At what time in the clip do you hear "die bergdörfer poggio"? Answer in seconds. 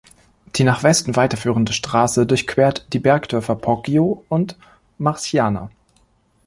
2.91-4.25